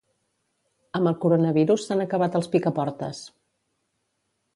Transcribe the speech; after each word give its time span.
Amb 0.99 1.09
el 1.11 1.17
coronavirus 1.25 1.85
s'han 1.89 2.01
acabat 2.05 2.39
els 2.39 2.49
picaportes 2.57 3.21